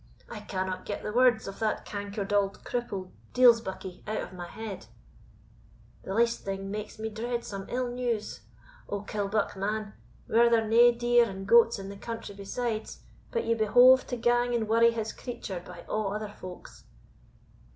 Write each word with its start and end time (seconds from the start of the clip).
I 0.27 0.39
cannot 0.39 0.87
get 0.87 1.03
the 1.03 1.13
words 1.13 1.47
of 1.47 1.59
that 1.59 1.85
cankered 1.85 2.33
auld 2.33 2.63
cripple 2.63 3.11
deil's 3.33 3.61
buckie 3.61 4.01
out 4.07 4.33
o' 4.33 4.35
my 4.35 4.47
head 4.47 4.87
the 6.01 6.15
least 6.15 6.43
thing 6.43 6.71
makes 6.71 6.97
me 6.97 7.07
dread 7.07 7.43
some 7.45 7.67
ill 7.69 7.87
news. 7.87 8.39
O, 8.89 9.01
Killbuck, 9.03 9.55
man! 9.55 9.93
were 10.27 10.49
there 10.49 10.67
nae 10.67 10.89
deer 10.89 11.29
and 11.29 11.45
goats 11.45 11.77
in 11.77 11.89
the 11.89 11.97
country 11.97 12.33
besides, 12.33 13.03
but 13.29 13.45
ye 13.45 13.53
behoved 13.53 14.07
to 14.07 14.17
gang 14.17 14.55
and 14.55 14.67
worry 14.67 14.89
his 14.89 15.13
creature, 15.13 15.61
by 15.63 15.85
a' 15.87 15.91
other 15.91 16.29
folk's?" 16.29 16.83